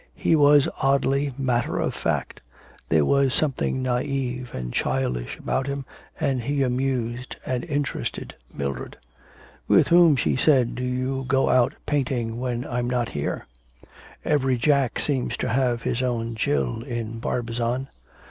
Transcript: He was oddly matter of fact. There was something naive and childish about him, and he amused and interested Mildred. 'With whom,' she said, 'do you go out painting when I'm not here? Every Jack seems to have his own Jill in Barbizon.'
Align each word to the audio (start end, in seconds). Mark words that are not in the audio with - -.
He 0.15 0.35
was 0.35 0.67
oddly 0.81 1.31
matter 1.37 1.77
of 1.77 1.93
fact. 1.93 2.41
There 2.89 3.05
was 3.05 3.35
something 3.35 3.83
naive 3.83 4.49
and 4.51 4.73
childish 4.73 5.37
about 5.37 5.67
him, 5.67 5.85
and 6.19 6.41
he 6.41 6.63
amused 6.63 7.35
and 7.45 7.63
interested 7.65 8.33
Mildred. 8.51 8.97
'With 9.67 9.89
whom,' 9.89 10.15
she 10.15 10.35
said, 10.35 10.73
'do 10.73 10.83
you 10.83 11.25
go 11.27 11.49
out 11.49 11.75
painting 11.85 12.39
when 12.39 12.65
I'm 12.65 12.89
not 12.89 13.09
here? 13.09 13.45
Every 14.25 14.57
Jack 14.57 14.97
seems 14.99 15.37
to 15.37 15.49
have 15.49 15.83
his 15.83 16.01
own 16.01 16.33
Jill 16.33 16.81
in 16.81 17.19
Barbizon.' 17.19 17.87